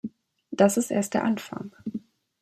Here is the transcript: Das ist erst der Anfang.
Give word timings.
Das 0.49 0.77
ist 0.77 0.89
erst 0.89 1.13
der 1.13 1.23
Anfang. 1.23 1.75